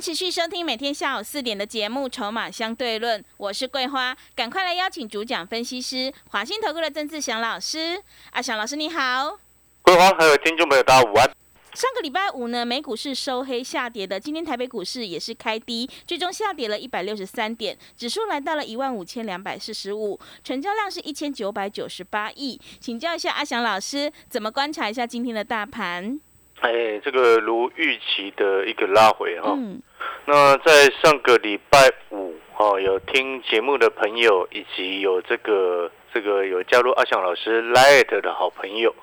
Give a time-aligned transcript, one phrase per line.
[0.00, 8.02] 持续收听每天下午四点的节目《筹码相对论》，我是桂花，赶快来邀请主讲分析师华信投顾的曾志祥老师。
[8.30, 9.38] 阿祥老师你好，
[9.82, 11.30] 桂花还有听众朋友大家午安。
[11.74, 22.58] 上个礼拜五呢，美股是收黑下跌的，今天台北股市也是开低，最终下跌了一百六十三点，指数来到了一万五千两百四十五，成交量是一千九百九十八亿。
[22.80, 26.18] 请教一下阿祥老师，怎么观察一下今天的大盘？
[26.60, 29.54] 哎，这个如预期的一个拉回哈。
[29.56, 29.80] 嗯，
[30.26, 38.94] 那在上个礼拜五哦，有听节目的朋友，以及有这个这个有加入阿翔老师 Light 的好朋友，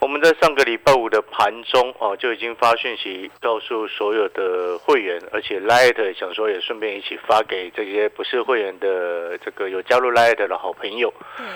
[0.00, 11.14] 我们在上个礼拜五的盘中哦，就已经发讯息告诉所有的会员，而且 Light 想说也顺便一起发给这些不是会员的这个有加入 Light 的好朋友。
[11.38, 11.46] 嗯，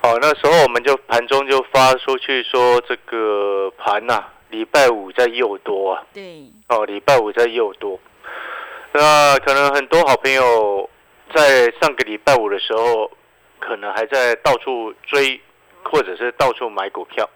[0.00, 7.98] 好，那时候我们就盘中就发出去说，这个盘呐、礼拜五在右多啊，对，哦，礼拜五在右多。
[9.00, 10.90] 那可能很多好朋友
[11.32, 13.08] 在上个礼拜五的时候，
[13.60, 15.40] 可能还在到处追，
[15.84, 17.30] 或者是到处买股票。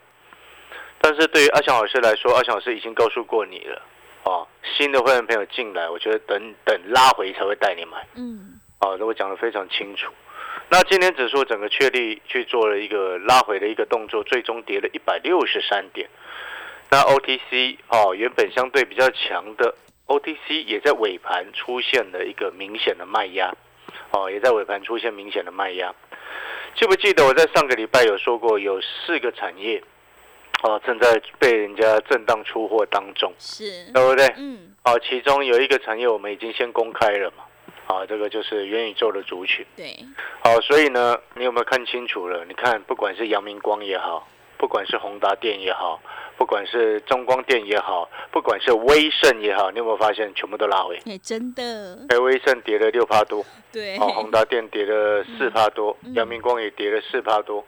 [1.00, 3.80] 但是对于阿翔老师来说，阿翔老师已经告诉过你了，
[4.24, 4.44] 哦，
[4.76, 8.04] 新的会员朋友进来，我觉得等等拉回才会带你买。
[8.16, 10.12] 嗯，啊，那我讲的非常清楚。
[10.68, 16.08] 那今天指数整个确立去做了一个拉回的一个动作，最终跌了一百六十三点。
[16.90, 19.72] 那 OTC 哦，原本相对比较强的
[20.06, 23.54] OTC 也在尾盘出现了一个明显的卖压，
[24.10, 25.94] 哦，也在尾盘出现明显的卖压。
[26.74, 29.82] 记不记得我在上个礼拜有说过，有四个产业
[30.62, 34.26] 哦正在被人家震荡出货当中，是，对不对？
[34.36, 37.44] 嗯，哦，其中有一个产业我们已经先公开了嘛，
[37.94, 39.64] 啊，这个就是元宇宙的族群。
[39.76, 39.94] 对，
[40.42, 42.44] 好，所以呢，你有没有看清楚了？
[42.46, 44.26] 你看，不管是阳明光也好，
[44.62, 46.00] 不管是宏达电也好，
[46.38, 50.96] 不管是中光电也好，不管是威盛也好，你有没有发现全部都拉回？
[51.04, 57.66] 哎，真的，哎，威盛跌了六趴多，对，哦，宏达电跌了四趴多嗯，阳明光也跌了四趴多。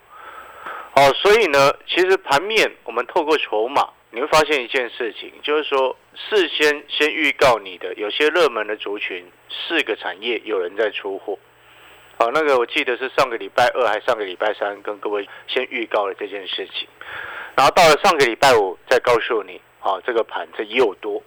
[0.95, 11.37] 哦，所以呢，其实盘面我们透过筹码，你会发现一件事情，就是说事先先预告你的有些热门的族群，四个产业有人在出货。
[12.17, 16.87] 好，那个我记得是上个礼拜二还上个礼拜三跟各位先预告了这件事情，
[17.57, 21.21] 然后到了上个礼拜五再告诉你，啊，这个盘这又多，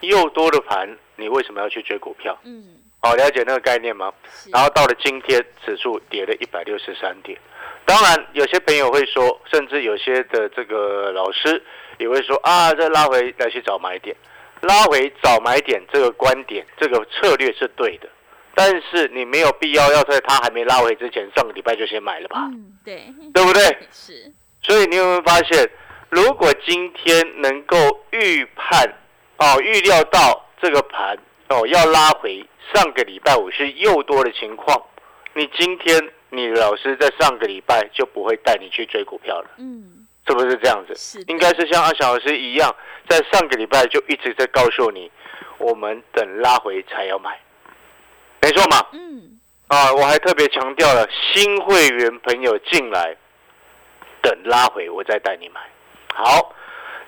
[0.00, 2.38] 又多的盘，你为什么要去追股票？
[2.44, 2.64] 嗯，
[3.00, 4.12] 好，了解那个概念吗？
[4.52, 7.36] 然后到了今天，指数跌了一百六十三点。
[7.84, 11.60] 当然，有些朋友会说，甚至有些的这个老师
[11.98, 14.14] 也会说啊，再拉回来去找买点，
[14.60, 18.08] 拉回找买点这个观点，这个策略是对的。
[18.62, 23.62] 但是你没有必要要在它还没拉回之前，上个礼拜就先买了吧，嗯，对，对不对？
[23.90, 24.30] 是，
[24.62, 25.66] 所以你有没有发现，
[26.10, 27.74] 如果今天能够
[28.10, 28.86] 预判
[29.38, 31.16] 哦，预料到这个盘
[31.48, 32.44] 哦要拉回
[32.74, 34.78] 上个礼拜五是又多的情况，
[35.32, 40.94] 你今天你的老师在上个礼拜就不会带你去追股票了，嗯，是不是这样子？
[40.94, 42.76] 是，应该是像阿小老师一样，
[43.08, 45.10] 在上个礼拜就一直在告诉你，
[45.56, 47.40] 我们等拉回才要买，
[48.42, 48.86] 没错嘛？
[48.92, 53.16] 嗯，啊，我还特别强调了新会员朋友进来，
[54.22, 55.60] 等拉回我再带你买。
[56.14, 56.54] 好，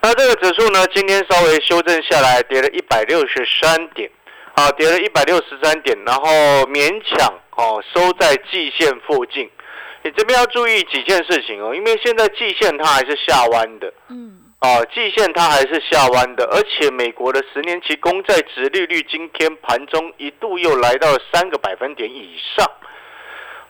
[0.01, 4.11] 那这个指数呢，今天稍微修正下来，跌了一百六十三点，
[4.55, 6.29] 啊，跌了一百六十三点，然后
[6.65, 9.51] 勉强哦收在季线附近。
[10.05, 22.65] 你这边要注意几件事情哦，因为现在季线它还是下弯的，嗯，啊，季线它还是下弯的，而且美国的十年期公债值利率今天盘中一度又来到三个百分点以上，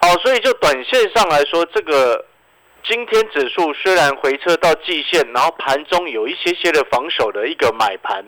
[0.03, 2.23] 好、所以就短线上来说，这个
[2.85, 8.23] 今天指数虽然回撤到季线，然后盘中有一些些的防守的一个买盘，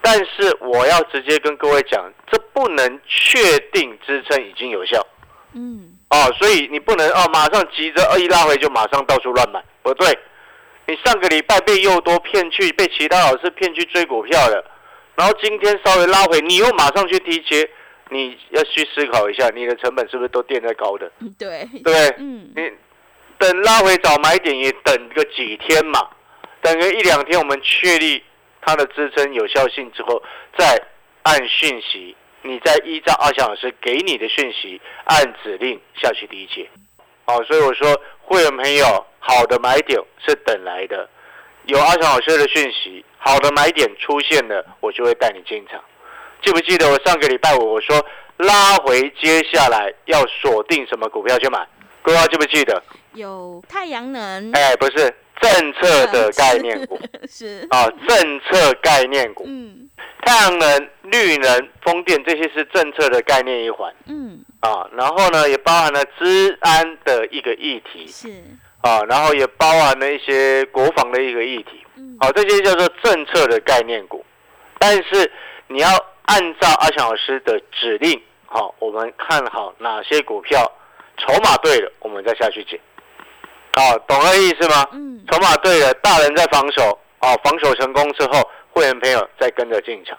[0.00, 5.04] 但是我要直接跟各位讲，这不能确定支撑已经有效。
[5.52, 10.16] 嗯，哦，所以你不能哦，马上急着二一拉回就马上到处乱买，不对。
[10.86, 14.64] 你上个礼拜被又多骗去，被其他老师骗去追股票了，
[15.16, 17.68] 然后今天稍微拉回，你又马上去提接，
[18.10, 22.14] 你要去思考一下，你的成本是不是都垫在高的，嗯 对，对不对？
[22.18, 22.70] 嗯，你
[23.38, 26.08] 等拉回找买点也等个几天嘛，
[26.60, 28.22] 等个一两天，我们确立
[28.60, 30.22] 它的支撑有效性之后，
[30.56, 30.80] 再
[31.22, 36.68] 按讯息你再依照阿翔老师给你的讯息，按指令下去理解。
[37.26, 41.08] 哦，所以我说，会员朋友，好的买点是等来的，
[41.64, 45.80] 有阿强老师的讯息，好的买点出现了，我就会带你进场。
[46.42, 48.04] 记不记得我上个礼拜五我说
[48.36, 51.66] 拉回，接下来要锁定什么股票去买？
[52.02, 52.82] 各位记不记得？
[53.14, 56.98] 有太阳能，哎，不是政策的概念股。
[57.28, 57.66] 是。
[57.70, 59.88] 啊，政策概念股，嗯。
[60.24, 63.94] 太阳能、绿能、风电这些是政策的概念一环。
[64.06, 64.44] 嗯。
[64.60, 64.88] 啊。
[64.92, 68.06] 然后呢，也包含了治安的一个议题。
[68.06, 68.30] 是。
[68.80, 71.84] 啊，然后也包含了一些国防的一个议题。
[71.96, 72.16] 嗯。
[72.20, 74.24] 好、这些叫做政策的概念股，
[74.78, 75.30] 但是
[75.68, 75.88] 你要
[76.26, 80.70] 按照阿翔老师的指令，好、我们看好哪些股票，
[81.18, 82.78] 筹码对了，我们再下去捡。
[83.76, 84.86] 好、懂那意思吗？
[84.92, 90.16] 嗯筹码对了，大人在防守，哦，防守成功之后，会员朋友再跟着进场，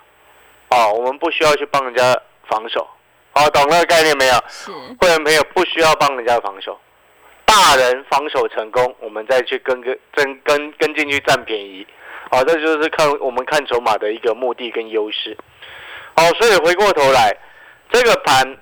[0.69, 2.19] 哦，我们不需要去帮人家
[2.50, 2.88] 防守，
[3.34, 4.34] 哦，懂那个概念没有？
[4.50, 6.80] 是会员朋友不需要帮人家防守，
[7.46, 11.86] 大人防守成功，我们再去跟跟跟跟跟进去占便宜，
[12.31, 15.38] 好、这就是看我们看筹码的一个目的跟优势。
[16.18, 17.31] 好、所以回过头来，
[17.92, 18.57] 这个盘，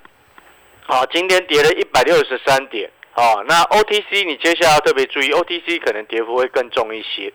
[0.85, 7.31] 好、今天跌了一百六十三点，哦，那 OTC 你接下来要特别注意，OTC 可能跌幅会更重一些。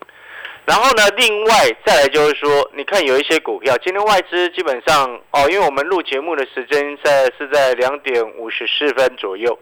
[0.66, 1.52] 然后呢，另外
[1.86, 9.58] 再来就是说，你看有一些股票，今天外资基本上哦，因为我们录节目的时间在是在两点五十四分左右，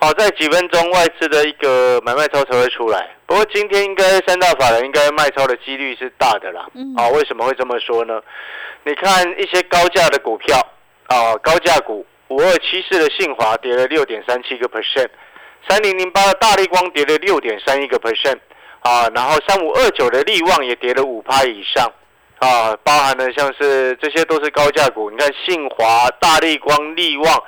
[0.00, 3.14] 好、在几分钟外资的一个买卖超才会出来。
[3.26, 6.66] 不过今天应该三大法人应该卖超的几率是大的啦。
[6.74, 8.20] 嗯啊、为什么会这么说呢？
[8.84, 10.58] 你看一些高价的股票
[11.06, 15.08] 啊、高价股五二七四的信华跌了六点三七个 percent，
[15.68, 18.38] 三零零八的大力光跌了六点三一个 percent。
[18.80, 21.84] 啊，然后三五二九的利旺也跌了五趴以上，
[22.38, 27.42] 啊，包含了像是这些都是高价股，你看信华、大力光、利旺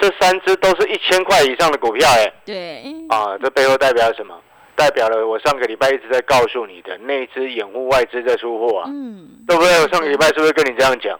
[0.00, 4.34] 这三只都是一千块以上的股票，哎，对啊，这背后代表什么？
[4.74, 9.80] 代表了我上个礼拜一直在告诉你的那只掩护外资在出货啊，嗯对不对？
[9.80, 11.16] 我上个礼拜是不是跟你这样讲？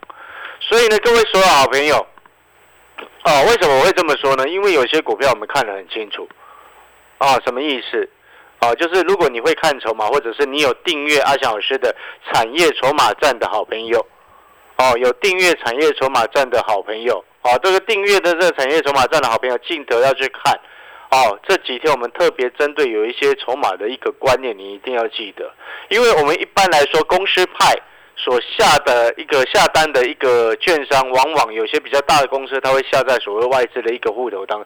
[0.59, 2.05] 所以呢，各位所有好朋友，
[3.25, 4.47] 啊，为什么我会这么说呢？
[4.47, 6.29] 因为有些股票我们看得很清楚，
[7.17, 8.07] 啊，什么意思？
[8.61, 11.95] 啊，就是如果你会看筹码，或者是你有订阅阿翔老师的
[12.27, 13.99] 产业筹码站的好朋友，
[14.77, 20.55] 哦、有订阅产业筹码站的好朋友，哦、这个订阅的这个产业筹码站的好朋友，记得要去看。
[21.11, 25.51] 哦，这几天我们特别针对有一些筹码的一个观念，你一定要记得，
[25.89, 27.73] 因为我们一般来说公司派
[28.17, 34.59] 所下的一个下单的一个券商，往往有些比较大的公司，它会下在所谓外资的一个户头当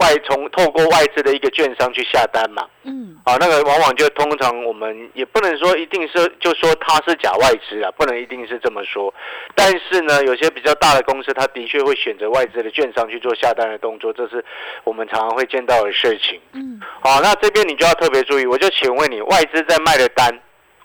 [0.00, 2.66] 外从透过外资的一个券商去下单嘛。
[2.84, 9.12] 嗯啊，那个往往就通常我们也不能说一定是就说它是假外资啊，不能一定是这么说。
[9.54, 14.44] 但是呢，有些比较大的公司，它的确会选择外资的券商去做下单的动作，这是
[14.84, 16.40] 我们常常会见到的事情。
[16.52, 20.32] 嗯好，那这边你就要特别注意，我就请问你，外资在卖的单，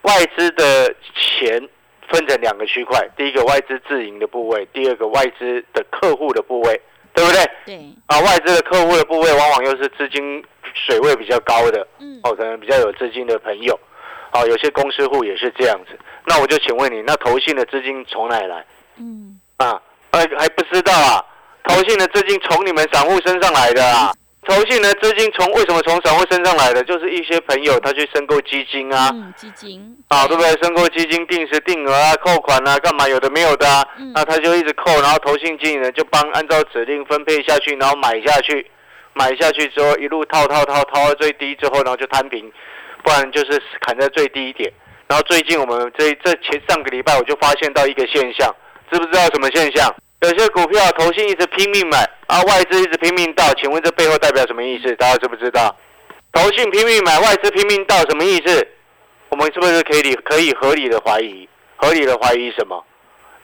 [0.01, 1.69] 外资的钱
[2.11, 6.81] 分成两个区块，第一个外资自营的部位，第二个外资的客户的部位，
[7.13, 7.49] 对不对？
[7.65, 10.43] 对啊，外资的客户的部位往往又是资金
[10.73, 13.79] 水位比较高的，嗯哦，可能比较有资金的朋友，
[14.33, 15.97] 哦，有些公司户也是这样子。
[16.25, 18.65] 那我就请问你，那投信的资金从哪里来
[18.97, 19.81] 嗯啊？
[20.11, 21.23] 呃，还不知道啊？
[21.63, 24.11] 投信的资金从你们散户身上来的啊？
[24.47, 26.83] 投信呢资金从为什么从散户身上来的？
[26.83, 30.51] 就是一些朋友他去申购基金啊，嗯基金啊，对不对？
[30.61, 38.65] 申购基金定时定额啊，扣款啊，干嘛有的没有的啊，嗯那他就一直扣，然后投信经理人就帮按照指令分配下去，然后买下去，
[39.13, 42.51] 买下去之后一路套套套套到最低之后，然后就摊平，
[43.03, 44.71] 不然就是砍在最低点。
[45.07, 48.53] 然后最近我们这这前上个礼拜我就发现到一个现象，
[48.91, 49.93] 知不知道什么现象？
[50.21, 51.97] 有些股票投信一直拼命买，
[52.27, 54.95] 啊，外资一直拼命倒，请问这背后代表什么意思？
[54.95, 55.75] 大家知不知道？
[56.31, 58.67] 投信拼命买，外资拼命倒，什么意思？
[59.29, 61.49] 我们是不是可以理可以合理的怀疑？
[61.75, 62.83] 合理的怀疑什么？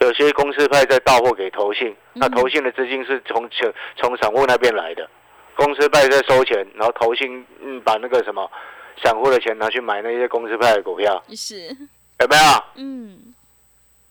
[0.01, 5.09] 有些公司派在到货给投信，那嗯投信的资金是从从从散户那边来的，
[5.55, 8.47] 公司派在收钱，然后投信嗯把那个什么
[9.03, 11.75] 散户的钱拿去买那些公司派的股票，是
[12.19, 12.63] 有没有？
[12.75, 13.26] 嗯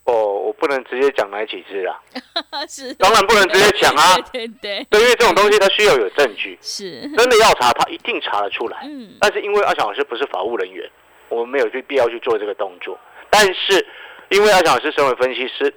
[0.06, 0.12] 哦，
[0.46, 1.98] 我不能直接讲哪几只啊，
[2.68, 8.78] 是当然不能直接讲啊， 对对对对，因为这种东西它需要有证据，是真的要查，他一定查得出来。
[8.84, 10.88] 嗯但是因为阿翔老师不是法务人员，
[11.28, 12.98] 我们没有去必要去做这个动作。
[13.30, 13.84] 但是
[14.28, 15.74] 因为阿翔老师身为分析师，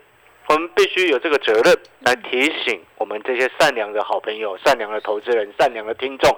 [0.47, 6.29] 我们必须有这个责任来提醒我们这些善良的好朋友、善良的投资人、善良的听众，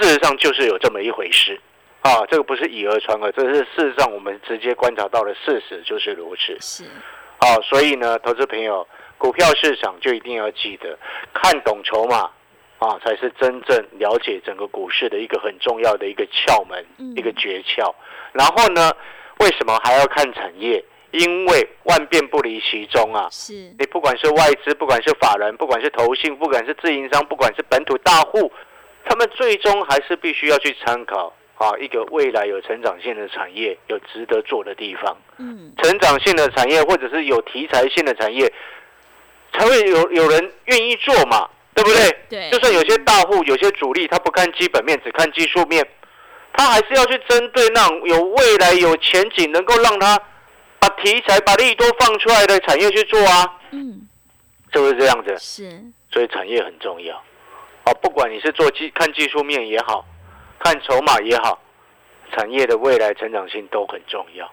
[0.00, 1.60] 事实上就是有这么一回事。
[2.02, 6.56] 啊，这个不是以讹传讹，这是事实上我们直接观察到的事实就是如此。
[6.60, 6.84] 是
[7.38, 8.86] 好，所以呢，投资朋友，
[9.18, 10.98] 股票市场就一定要记得
[11.32, 12.30] 看懂筹码
[12.78, 16.84] 啊，才是真正了解整个股市的一个很重要的一个窍门，
[17.16, 17.94] 一个诀窍。
[18.32, 18.92] 然后呢，
[19.40, 20.84] 为什么还要看产业？
[21.12, 23.28] 因为万变不离其宗啊！
[23.30, 28.52] 是你不管是外资，不管是法人，不管是投信，不管是自营商，不管是本土大户，
[29.04, 35.16] 他们最终还是必须要去参考啊一个未来有成长性的产业，有值得做的地方。
[35.38, 38.52] 嗯，成长性的产业或者是有题材性的产业，
[39.52, 42.16] 才会有有人愿意做嘛，对不对？
[42.28, 45.86] 对，就算有些大户、有些主力，他不看基本面，只看技术面，
[46.52, 50.20] 他还是要去针对那种有未来、有前景，能够让他。
[50.78, 54.06] 把题材、把利多放出来的产业去做啊，嗯，
[54.72, 55.34] 是不是这样子？
[55.38, 55.82] 是，
[56.12, 57.16] 所以产业很重要。
[57.84, 60.04] 啊，不管你是做技看技术面也好，
[60.58, 61.60] 看筹码也好，
[62.32, 64.50] 产业的未来成长性都很重要。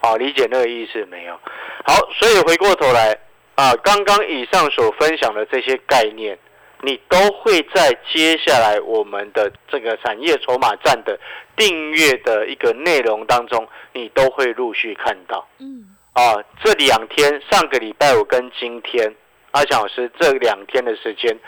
[0.00, 1.38] 啊，理解那个意思没有？
[1.84, 3.18] 好，所以回过头来
[3.54, 6.38] 啊，刚刚以上所分享的这些概念。
[6.82, 11.20] 你都会在接下来我们的这个产业筹码站的
[11.54, 15.46] 订阅的一个内容当中，你都会陆续看到。
[15.58, 19.14] 嗯，啊，这两天上个礼拜五跟今天，
[19.50, 21.38] 阿强老师这两天的时间，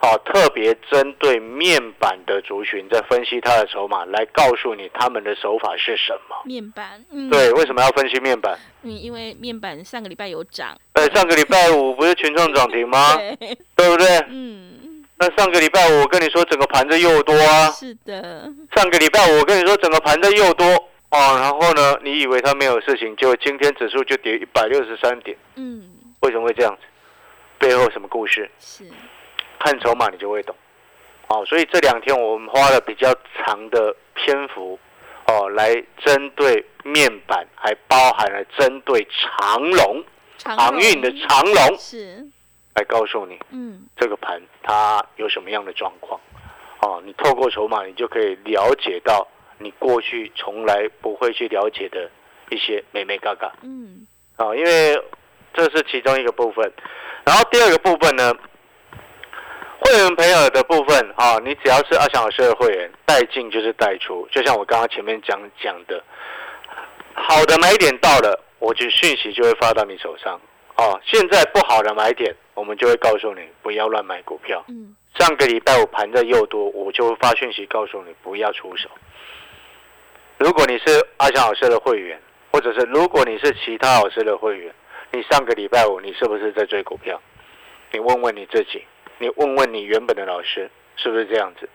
[0.00, 6.36] 啊，特别针对面板的族群在分析它的筹码，来告诉你他们的手法是什么。
[6.46, 8.58] 面板，嗯，对，为什么要分析面板？
[8.82, 10.74] 嗯，因为面板上个礼拜有涨。
[10.94, 13.14] 呃，上个礼拜五不是群创涨停吗？
[13.16, 13.36] 对，
[13.76, 14.06] 对不对？
[14.30, 15.04] 嗯。
[15.18, 18.50] 那上个礼拜五我跟你说整个盘子又多啊，是的。
[18.74, 20.64] 上个礼拜五我跟你说整个盘子又多
[21.10, 25.36] 哦，然后呢，你以为它没有事情，就今天指数就跌一百六十三点。
[25.56, 25.90] 嗯。
[26.20, 26.82] 为什么会这样子？
[27.58, 28.50] 背后什么故事？
[28.58, 28.84] 是。
[29.60, 30.54] 看筹码你就会懂。
[31.28, 34.76] 哦，所以这两天我们花了比较长的篇幅
[35.28, 35.72] 哦，来
[36.04, 40.04] 针对面板，还包含了针对长龙
[40.44, 42.26] 航运的长龙是。
[42.74, 46.18] 来告诉你，嗯，这个盘它有什么样的状况？
[46.80, 49.26] 哦，你透过筹码，你就可以了解到
[49.58, 52.08] 你过去从来不会去了解的
[52.48, 53.52] 一些美美嘎嘎。
[53.62, 55.02] 嗯，啊，因为
[55.52, 56.72] 这是其中一个部分。
[57.24, 58.32] 然后第二个部分呢，
[60.10, 66.02] 会员朋友的部分啊，你只要是阿翔老师的会员，带进就是带出，就像我刚刚前面讲讲的，
[67.14, 70.40] 好的买点到了，我就讯息就会发到你手上。
[70.76, 72.34] 哦，现在不好的买点。
[72.54, 74.62] 我们就会告诉你不要乱买股票。
[74.68, 78.90] 嗯，上个礼拜五盘的又多，我就会发讯息告诉你不要出手。
[80.36, 82.20] 如果你是阿翔老师的会员，
[82.52, 84.74] 或者是如果你是其他老师的会员，
[85.10, 87.18] 你上个礼拜五你是不是在追股票？
[87.92, 88.84] 你问问你自己，
[89.20, 91.68] 你问问你原本的老师是不是这样子？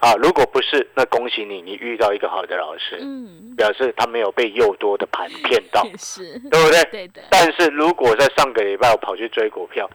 [0.00, 6.82] 啊，如果不是，那恭喜你，你遇到一个好的老师，嗯，表示他没有被诱多的盘骗到， 是，对不对？
[6.90, 7.22] 对的。
[7.30, 9.88] 但是如果在上个礼拜我跑去追股票，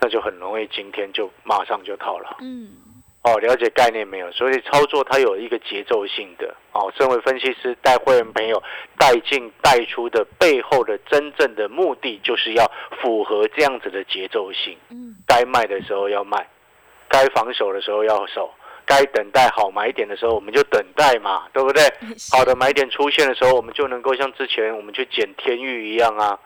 [0.00, 2.36] 那就很容易今天就马上就套了。
[2.42, 2.68] 嗯，
[3.24, 4.30] 哦，了解概念没有？
[4.32, 6.54] 所以操作它有一个节奏性的。
[6.72, 8.62] 哦，身为分析师带会员朋友
[8.98, 14.76] 带进带出的背后的真正的目的，就是要符合这样子的节奏性。
[14.90, 16.46] 嗯，该卖的时候要卖，
[17.08, 18.52] 该防守的时候要守。
[18.86, 21.82] 该等待好买点的时候，我们就等待嘛，对不对？
[22.30, 26.38] 好的买点出现的时候，我们就能够像之前我们去捡天域一样啊，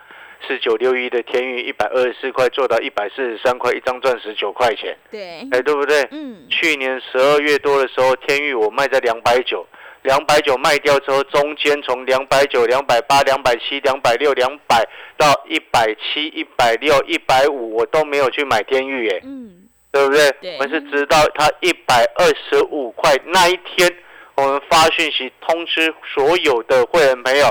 [0.46, 4.96] 四九六一的天域一百二十四块做到一百四十三块，一张赚十九块钱。
[5.10, 6.06] 对，哎，对不对？
[6.10, 6.46] 嗯。
[6.50, 9.66] 去年十二月多的时候，天域我卖在两百九，
[10.02, 19.20] 两百九卖掉之后，中间从两百九、两百八、两百七、两百六、两百到一百七、一百六、一百五，我都没有去买天域，哎。
[19.24, 19.54] 嗯。
[19.90, 20.30] 对不对？
[20.58, 23.90] 我们是直到它一百二十五块那一天，
[24.36, 27.46] 我们发讯息通知所有的会员朋友，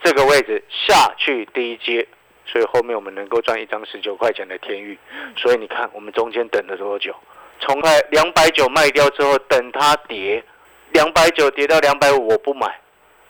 [0.00, 2.06] 这个位置下去第一阶，
[2.50, 4.98] 所以后面我们能够赚一张十九块钱的天域。
[5.36, 7.14] 所以你看，我们中间等了多久？
[7.60, 10.42] 从开两百九卖掉之后，等它跌，
[10.92, 12.80] 两百九跌到两百五，我不买。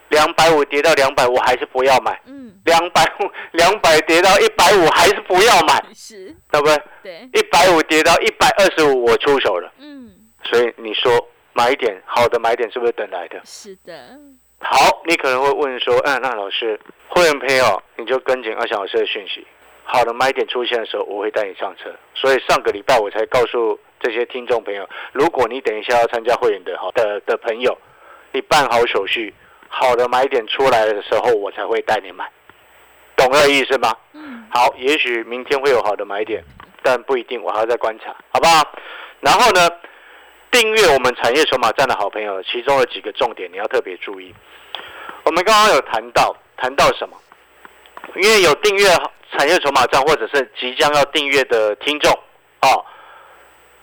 [0.08, 2.20] 两百五跌到两百，我还是不要买。
[2.26, 5.80] 嗯，两百五 两百跌到一百五，还是不要买。
[5.94, 6.82] 是，对不对？
[7.02, 7.28] 对。
[7.32, 9.72] 一百五跌到一百二十五，我出手了。
[9.78, 10.10] 嗯。
[10.42, 13.40] 所以你说买点好的买点是不是等来的？
[13.44, 14.18] 是的。
[14.60, 19.46] 好，你可能会问说，嗯，那老师会员朋友，你就跟紧二小老师的讯息。
[19.82, 21.90] 好的买点出现的时候，我会带你上车。
[22.14, 27.76] 所以上个礼拜我才告诉这些听众朋友，如果你等一下要参加会员的好的的朋友，
[28.32, 29.34] 你办好手续。
[29.72, 32.28] 好的买点出来的时候，我才会带你买，
[33.16, 33.94] 懂那意思吗？
[34.12, 34.44] 嗯。
[34.50, 36.42] 好，也许明天会有好的买点，
[36.82, 38.62] 但不一定，我还要再观察，好不好？
[39.20, 39.68] 然后呢，
[40.50, 44.34] 订阅我们产业筹码站的好朋友，其中有几个重点你要特别注意。
[45.24, 47.16] 我们刚刚有谈到，谈到什么？
[48.16, 48.84] 因为有订阅
[49.30, 52.10] 产业筹码站，或者是即将要订阅的听众
[52.62, 52.84] 哦，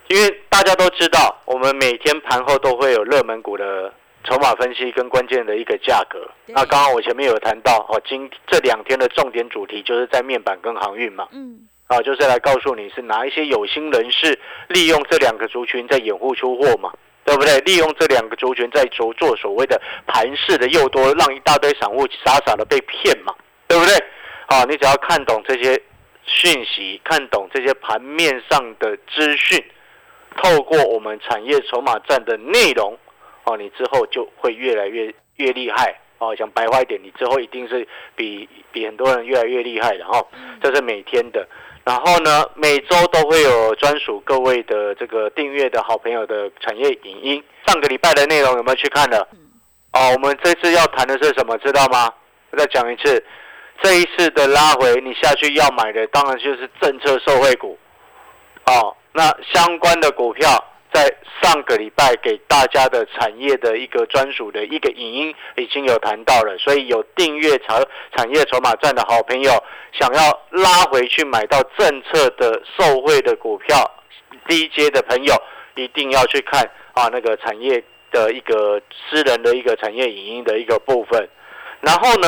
[0.08, 3.94] 因为大家都知道，我们每天盘后都会有热门股的
[4.26, 6.30] 筹码分析跟关键的一个价格。
[6.48, 16.92] 那刚刚我前面有谈到哦，今这两天的重点主题就是在面板跟航运嘛，嗯，啊，就是来告诉你是哪一些有心人士利用这两个族群在掩护出货嘛，
[17.24, 17.60] 对不对？
[17.62, 23.34] 利用这两个族群在做做所谓的盘势的诱多，让一大堆散户傻傻的被骗嘛，
[23.68, 23.96] 对不对？
[24.48, 25.82] 啊，你只要看懂这些
[26.26, 29.64] 讯息，看懂这些盘面上的资讯，
[30.36, 32.98] 透过我们产业筹码站的内容，
[33.46, 36.02] 哦，你之后就会越来越越厉害。
[36.20, 40.26] 哦，讲白话一点，你之后一定是比比很多人越来越厉害的哦。
[40.60, 41.48] 这是每天的，
[41.88, 47.42] 然后呢，每周都会有专属各位的这个订阅的好朋友的产业影音。
[47.66, 49.26] 上个礼拜的内容有没有去看了？
[49.94, 51.58] 哦，我们这次要谈的是什么？
[51.60, 52.14] 知道吗？
[52.52, 53.24] 我再讲一次，
[53.82, 57.80] 这一次的拉回，你下去要买的当然就是政策受惠股。
[58.66, 60.62] 哦，那相关的股票
[60.94, 67.84] 在上个礼拜给大家的产业的一个专属的一个影音已经有谈到了，所以有订阅产
[68.16, 69.52] 产业筹码站的好朋友，
[69.94, 73.76] 想要拉回去买到政策的受惠的股票，
[74.48, 75.36] 低阶的朋友
[75.76, 76.64] 一定要去看
[76.94, 81.30] 啊那个产业的一个私人的一个产业影音的一个部分，
[81.82, 82.28] 然后呢。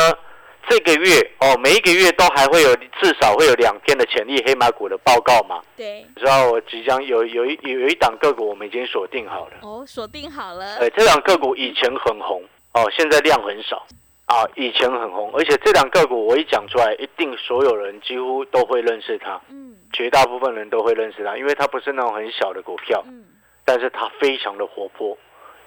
[0.67, 5.61] 这个月哦，每一个月都还会有至少会有两天的潜力黑马股的报告嘛？
[5.75, 9.53] 对，你知道我即将有有一有一档个股我们已经锁定好了。
[9.61, 13.85] 哦，锁定好了，呃，这档个股以前很红哦，现在量很少
[14.25, 14.45] 啊。
[14.55, 23.25] 以前很红，而且这档个股我一讲出来，一定所有人几乎都会认识它，嗯绝大部分人都会认识它，因为它不是那种很小的股票，嗯，
[23.65, 25.17] 但是它非常的活泼。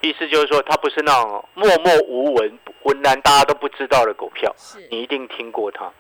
[0.03, 4.55] 意思就是说，它不是那种默默无闻、文然大家都不知道的股票，
[4.91, 5.91] 你一定听过它。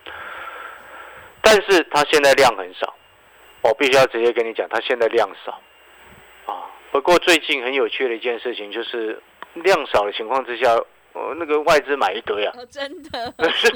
[1.40, 2.94] 但是它现在量很少，
[3.62, 5.61] 我必须要直接跟你讲，它现在量少
[6.47, 6.68] 啊。
[6.90, 9.22] 不过最近很有趣的一件事情就是，
[9.55, 10.74] 量少的情况之下，
[11.12, 13.68] 呃，那个外资买一堆啊，哦，真的， 是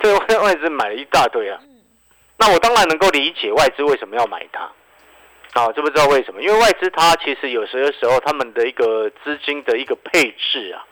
[0.00, 1.58] 这外外资买了一大堆啊。
[1.62, 1.68] 嗯
[2.38, 4.68] 那我当然能够理解外资为什么要买它。
[5.52, 6.42] 啊，知不知道为什么？
[6.42, 10.84] 因为外资它其实有时的时候，他们的一个资金的一个配置啊，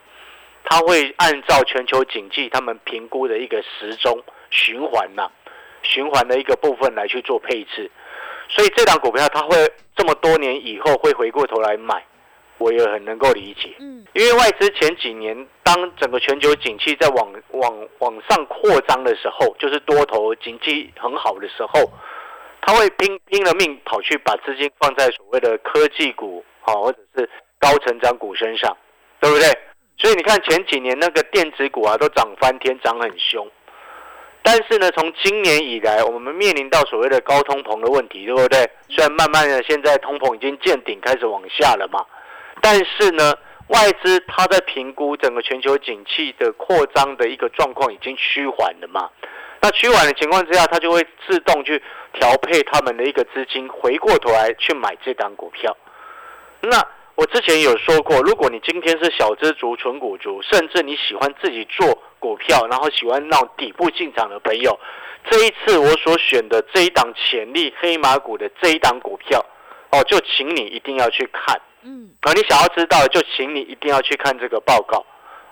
[0.65, 5.31] 它会按照全球经济他们评估的一个时钟循环呐、
[5.83, 7.91] 循环的一个部分来去做配置。
[8.51, 9.57] 所以这档股票它会
[9.97, 12.05] 这么多年以后会回过头来买，
[12.59, 13.75] 我也很能够理解。
[13.79, 21.91] 嗯因为外资前几年，当整个全球景气在往往往上扩张的时候，就是多头经济很好的时候，
[22.61, 28.77] 他会拼拼了命跑去把资金放在所谓的科技股，好、或者是高成长股身上，
[29.21, 29.47] 对不对？
[29.99, 33.51] 所以你看前几年那个电子股啊，都涨翻天，涨很凶。
[34.43, 38.71] 但是呢，从今年以来，我们面临到所谓的高通膨的问题，对不对？
[38.89, 42.07] 虽然慢慢的现在通膨已经见顶，开始往下了嘛，
[42.63, 43.35] 但是呢，
[43.69, 49.11] 外资它在评估整个全球景气的扩张的一个状况已经趋缓了嘛。
[49.63, 55.77] 那趋缓的情况之下，它就会自动去调配他们的一个资金，回过头来去买这档股票。
[56.63, 56.83] 那
[57.15, 64.79] 我之前有说过，如果你今天是小资族、纯股族，甚至你喜欢自己做股票，然后喜欢那种底部进场的朋友，
[65.31, 69.45] 这一次我所选的这一档潜力黑马股的这一档股票，
[69.91, 71.61] 哦，就请你一定要去看。
[71.83, 75.05] 嗯啊，你想要知道，就请你一定要去看这个报告。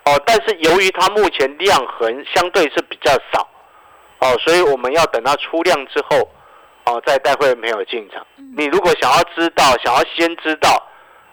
[0.05, 3.48] 哦，但是由于它目前量衡相对是比较少，
[4.19, 6.29] 哦，所以我们要等它出量之后，
[6.85, 8.25] 哦，再带会员朋友进场。
[8.57, 10.69] 你如果想要知道，想要先知道，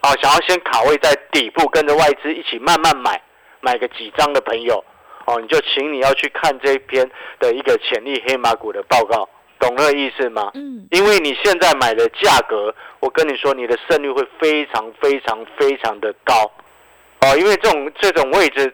[0.03, 3.21] 哦，想要先卡位在底部，跟着外资一起慢慢买，
[3.61, 4.85] 买个几张的朋友，
[5.25, 10.53] 哦，你就请你要去看这篇的一个潜力黑马股的报告，懂那个意思吗？
[10.55, 16.49] 嗯，因为你现在买的价格，我跟你说，你的胜率会非常非常非常的高，
[17.23, 18.73] 哦，因为这种这种位置，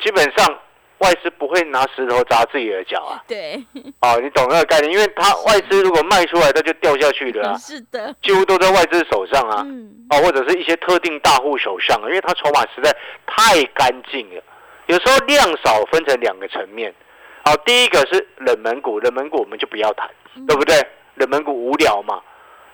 [0.00, 0.58] 基本上
[1.02, 3.62] 外资不会拿石头砸自己的脚啊，对，
[4.00, 4.92] 哦，你懂那个概念？
[4.92, 12.94] 因为它外资如果卖出来，它就掉下去了啊，是的，几乎都在外资手上啊，嗯哦，或者是一些特定大户手上啊，因为它筹码实在
[13.26, 14.42] 太干净了。
[14.86, 16.94] 有时候量少分成两个层面，
[17.44, 20.08] 好，第一个是冷门股，冷门股我们就不要谈，
[20.46, 20.76] 对不对？
[21.14, 22.20] 冷门股无聊嘛。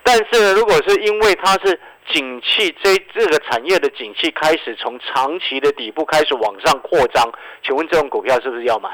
[0.03, 1.79] 但是呢，如果是因为它是
[2.13, 7.31] 景气这这个产业的景气开始从长期的底部开始往上扩张，
[7.65, 8.91] 请问这种股票是不是要买？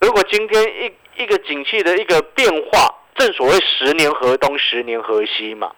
[0.00, 5.72] 如果今天一一个景气的一个变化，正所谓十年河东，十年河西嘛。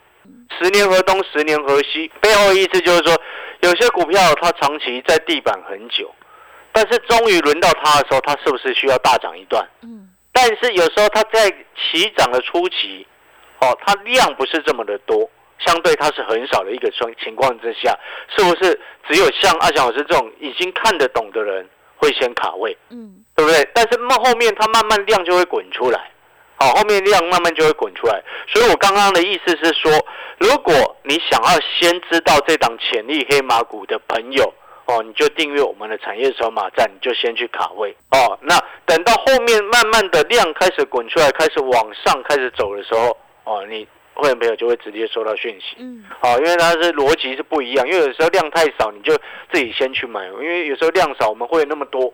[0.59, 3.18] 十年河东，十年河西，背后的意思就是说，
[3.62, 6.14] 有些股票它长期在地板很久，
[6.72, 9.66] 但是终于轮到它的时候，它是不是需要大涨一段？
[9.83, 13.06] 嗯，但但是有时候它在起涨的初期，
[13.61, 15.30] 哦，它量不是这么的多，
[15.64, 17.98] 相对它是很少的一个情情况之下，
[18.36, 23.68] 是不是只有像阿翔老师这种已经看得懂的人会先卡位，嗯，对不对？
[23.74, 26.10] 但是慢后面它慢慢量就会滚出来，
[26.56, 28.22] 好，后面量慢慢就会滚出来。
[28.48, 29.92] 所以我刚刚的意思是说，
[30.38, 34.52] 如果你想要先知道这档潜力黑马股的朋友。
[34.86, 38.36] 哦，你就订阅我们的产业筹码站，你就先去卡位哦。
[38.42, 43.86] 那等到后面慢慢的量开始滚出来，开始往上开始走的时候，哦，你
[44.20, 45.76] 会员朋友就会直接收到讯息。
[45.78, 49.12] 嗯，好，因为它是逻辑是不一样，因为有时候量太少，你就
[49.52, 52.12] 自己先去买，因为有时候量少，我们会有那么多。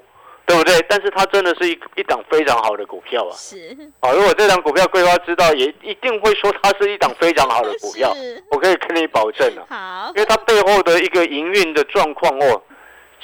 [0.48, 0.72] 对不对？
[0.88, 3.34] 但是它真的是一一档非常好的股票啊！
[3.34, 8.14] 是，啊，如果这档股票桂花知道，也一定会说它是一档非常好的股票，
[8.52, 10.06] 我可以跟你保证啊。
[10.06, 12.62] 好，因为它背后的一个营运的状况哦，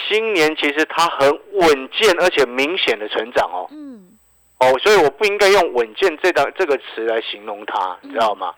[0.09, 3.69] 今年其实它很稳健而且明显的成长哦。
[3.71, 4.19] 嗯，
[4.59, 8.53] 哦，所以我不应该用稳健这档这个词来形容它，你知道吗？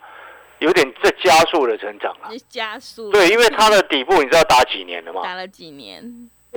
[0.64, 2.30] 有点在加速的成长啊。
[2.48, 3.10] 加速。
[3.12, 5.22] 对，因为它的底部你知道打几年了吗？
[5.22, 6.02] 打了几年？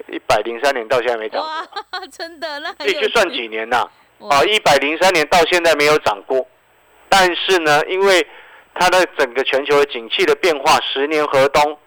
[0.09, 3.89] 一百零三年到现在没涨过，哇， 真的那你就算几年呐？
[4.29, 6.47] 啊，一百零三年到现在没有涨过，
[7.09, 8.25] 但是呢，因为
[8.75, 11.77] 它的整个全球的景气的变化，十年河东，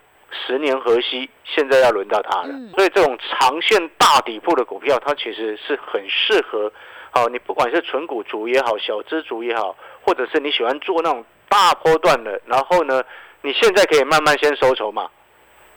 [0.46, 2.52] 十年河西，现在要轮到它了。
[2.74, 6.72] 所以这种长线大底部的股票，它其实是很适合。
[7.12, 13.03] 好，你不管是纯股族也好，小资族也好，或者是你喜欢做那种大波段的，然后呢，
[13.43, 15.07] 你现在可以慢慢先收筹码。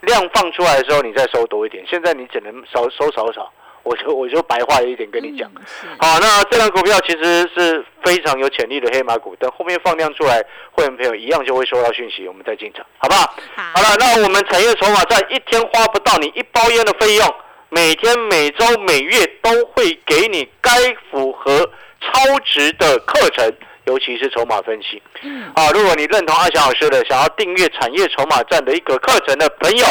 [0.01, 1.83] 量放出来的时候，你再收多一点。
[1.87, 3.49] 现在你只能少收少少，
[3.83, 5.49] 我就我就白话一点跟你讲。
[5.97, 13.33] 好，那这张股票其实是非常有潜力的黑马股，等后面放量出来，会员朋友一样就会收到讯息，我们再进场，好不好？
[13.55, 17.35] 好了，那我们产业筹码在一天花不到你一包烟的费用，
[17.69, 20.69] 每天、每周、每月都会给你该
[21.09, 21.69] 符合
[22.01, 23.49] 超值的课程。
[23.85, 29.85] 尤其是筹码分析，嗯，啊，如果你认同阿翔老师的，想要订阅产业筹码站的一个课程的朋友。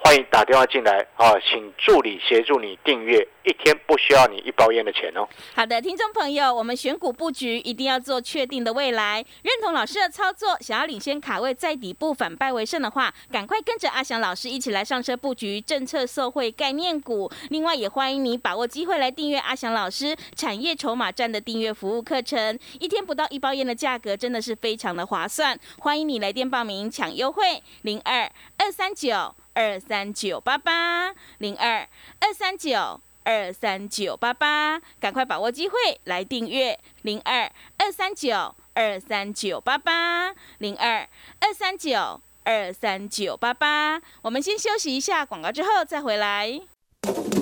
[0.00, 5.28] 欢迎打电话进来啊，请助理协助你订阅，一天不需要你一包烟的钱哦。
[5.54, 17.30] 好的，听众朋友，我们选股布局一定要做确定的未来，认同老师的操作，想要领先卡位在底部反败为胜的话，赶快跟着阿翔老师一起来上车布局政策受惠概念股。
[17.50, 25.58] 另外，也欢迎你把握机会来订阅阿翔老师产业筹码站的订阅服务课程，一天不到一包烟的价格，真的是非常的划算。
[25.80, 29.34] 欢迎你来电报名抢优惠，零二二三九。
[29.58, 31.80] 二三九八八零二
[32.20, 41.08] 二三九二三九八八，赶快把握机会来订阅零二二三九二三九八八零二
[41.40, 44.00] 二三九二三九八八。
[44.22, 46.60] 我们先休息一下广告，之后再回来。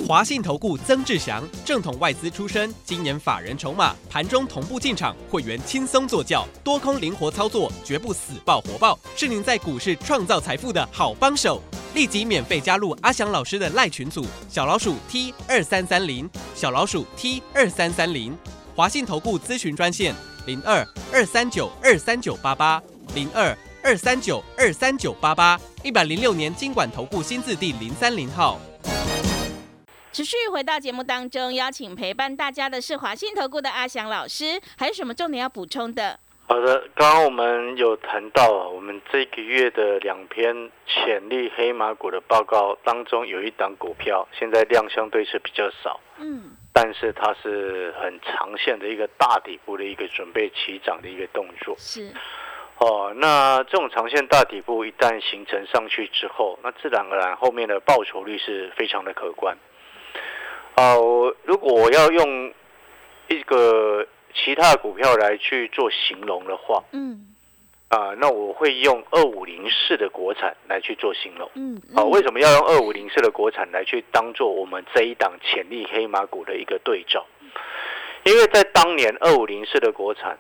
[0.09, 11.61] 华信投顾曾志祥，正统外资出身，今年法人筹码，盘中同步进场，会员轻松做教，多空灵活操作，绝不死爆活爆，是您在股市创造财富的好帮手。
[11.97, 18.37] 立即免费加入阿祥老师的赖群组，小老鼠 T 二三三零，小老鼠 T 二三三零，
[18.75, 22.83] 华信投顾咨询专线零二二三九二三九八八
[23.15, 28.61] 零二二三九二三九八八，一百零六年经管投顾新字第零三零号。
[30.13, 36.21] 持续回到节目当中，邀请陪伴大家的是华信投顾的阿翔老师，还有什么重点要补充的？
[36.49, 52.13] 好的，刚刚我们有谈到啊，我们这个月的两篇潜力黑马股的报告当中，有一档股票现在量相对是比较少，嗯，但是它是很长线的一个大底部的一个准备起涨的一个动作，是。
[52.79, 59.57] 哦，那这种长线大底部一旦形成上去之后，那自然而然后面的报酬率是非常的可观。
[60.77, 62.53] 哦，如果我要用
[63.29, 67.35] 一个其他的股票来去做形容的话，嗯，
[67.89, 77.25] 啊，那我会用二五零四的国产来去做形容，嗯，好，为什么要用二五零四的国产来去当做我们这一档潜力黑马股的一个对照？
[78.25, 80.37] 因为在当年二五零四的国产，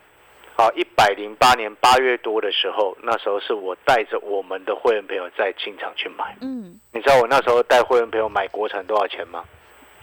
[0.56, 9.44] 啊，一百零八年八月多的时候，那时候是我带着我们的会员朋友在进场去买，嗯，你知道我那时候带会员朋友买国产多少钱吗？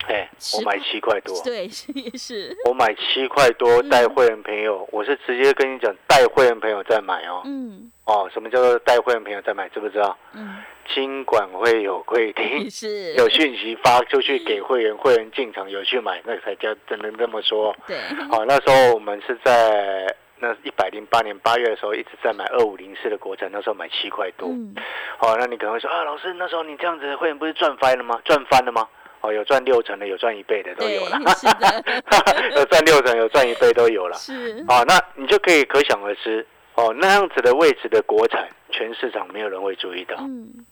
[0.07, 2.55] 哎，我买七块多，对，也 是。
[2.65, 7.41] 我买七块多带会员朋友，我是直接跟你讲带会员朋友再买哦。
[7.45, 7.91] 嗯。
[8.05, 9.69] 哦，什么叫做带会员朋友再买？
[9.69, 10.17] 知不知道？
[10.33, 10.57] 嗯。
[10.93, 13.13] 金管会有规定， 是。
[13.15, 17.75] 有讯息发出去给会员，会员进场有去买，那才叫真能这么说。
[17.87, 17.97] 对。
[18.29, 24.49] 好，那时候我们是在那一百零八年八月的时候一直在买二五零四的国产，那时候买七块多。
[24.49, 24.75] 嗯。
[25.19, 28.19] 哦，那你可能会说啊，老师那时候你这样子会员不是赚翻了吗？
[28.25, 28.85] 赚翻了吗？
[29.23, 31.17] 哦，有赚六成的，有赚一倍的都有了，
[32.57, 34.17] 有赚六成，有赚一倍都有了。
[34.17, 40.65] 是，哦，那你就可以可想而知，哦，那样子的位置的国产，全市场没有人会注意到，嗯，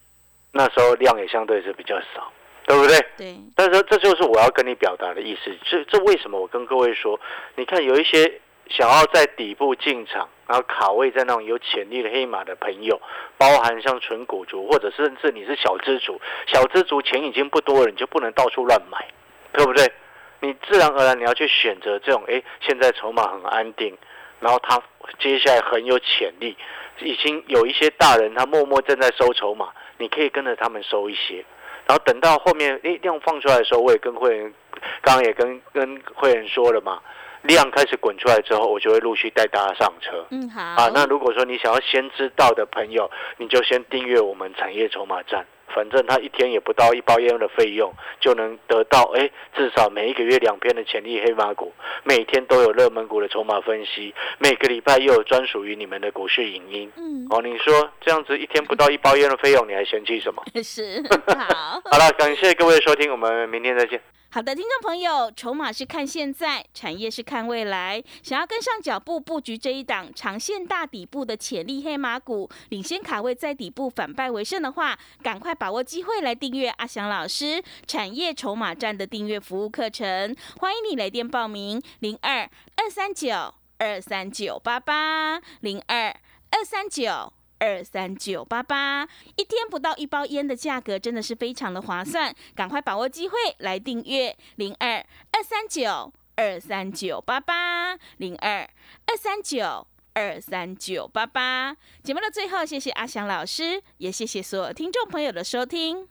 [0.52, 2.30] 那时候量也相对是比较少，
[2.68, 3.00] 对不对？
[3.18, 5.50] 对，但是这就是我要跟你表达的意思。
[5.64, 7.18] 这这为什么我跟各位说，
[7.56, 13.00] 你看有一些想要在底部进场，然后卡位在那种有潜力的黑马的朋友，
[13.38, 19.06] 包含像纯股族，或者甚至你是小资族，小资族钱已经不多了，你就不能到处乱买，
[19.54, 19.92] 对不对？
[20.40, 23.96] 你自然而然你要去选择这种，哎，现在筹码很安定，
[24.40, 24.82] 然后它
[25.20, 26.58] 接下来很有潜力，
[27.00, 31.46] 已经有一些大人他默默正在收筹码，你可以跟着他们收一些。
[31.86, 34.54] 然后等到后面，诶，量放出来的时候，我也跟会员，
[35.02, 37.02] 刚刚也跟跟会员说了嘛，
[37.44, 40.26] 量开始滚出来之后，我就会陆续带大家上车。
[40.30, 51.74] 嗯，好，啊，那如果说你想要先知道的朋友，你就先订阅我们产业筹码站，反正它一天也不到一包烟的费用，就能得到哎，至少每一个月两篇的潜力黑马股，
[52.04, 56.92] 每天都有热门股的筹码分析，每个礼拜又有专属于你们的股市影音。
[56.96, 60.44] 嗯，哦，你说这样子一天不到一包烟的费用，你还嫌弃什么？
[60.64, 61.82] 是，好。
[61.92, 64.00] 好了，感谢各位的收听，我们明天再见。
[64.34, 68.02] 好的，听众朋友，筹码是看现在，产业是看未来。
[68.24, 80.34] 想要跟上脚步布局这一档长线大底部的潜力黑马股，领先卡位在底部反败为胜的话，赶快把握机会来订阅阿翔老师产业筹码站的订阅服务课程。
[80.62, 86.08] 欢迎你来电报名：零二二三九二三九八八零二
[86.52, 87.34] 二三九。
[87.62, 94.96] 二三九八八，一天不到一包烟的价格，真的是非常的划算， 赶快把握机会来订阅零二
[95.32, 98.68] 二三九二三九八八零二
[99.06, 101.78] 二三九二三九八八。
[102.02, 106.08] 节目的最后，谢谢阿翔老师，也谢谢所有听众朋友的收听。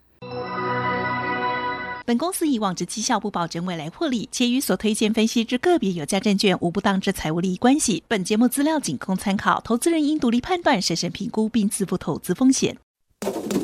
[2.10, 8.02] 本公司以往之绩效不保证未来获利，且与所推荐分析之个别有价证券无不当之财务利益关系。
[8.08, 12.76] 本节目资料仅供参考，投资人应独立判断、审慎评估并自负投资风险。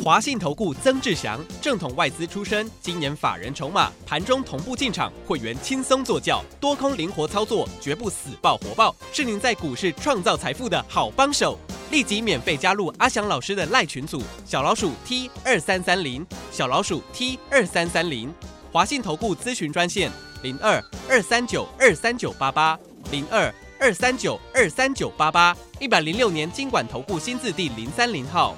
[0.04, 11.58] 华信投顾曾志祥，正统外资出身，今年法人筹码，盘中同步进场，会员轻松做教，多空灵活操作，绝不死爆活爆，是您在股市创造财富的好帮手。
[11.90, 18.34] 立即免费加入阿翔老师的赖群组，小老鼠 T 二三三零，小老鼠 T 二三三零，
[18.72, 20.10] 华信投顾咨询专线
[20.42, 22.78] 零二二三九二三九八八
[23.10, 28.56] 零二二三九二三九八八，一百零六年经管投顾新字第零三零号。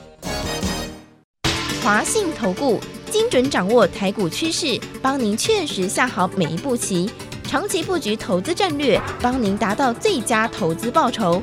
[1.82, 7.10] 华信投顾精准掌握台股趋势，帮您确实下好每一步棋，
[7.44, 11.42] 长期布局投资战略，帮您达到最佳投资报酬。